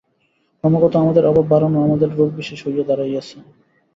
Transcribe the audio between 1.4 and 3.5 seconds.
বাড়ানো আমাদের রোগবিশেষ হইয়া দাঁড়াইয়াছে।